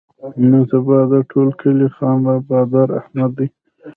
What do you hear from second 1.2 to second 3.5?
ټول کلي خان بادار احمد دی.